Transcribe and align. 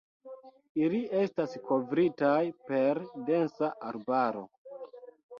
Ili 0.83 1.01
estas 1.17 1.51
kovritaj 1.67 2.39
per 2.69 3.01
densa 3.27 3.69
arbaro. 3.91 4.43